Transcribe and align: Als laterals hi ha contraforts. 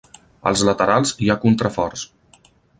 Als 0.51 0.63
laterals 0.69 1.13
hi 1.25 1.31
ha 1.31 1.37
contraforts. 1.45 2.09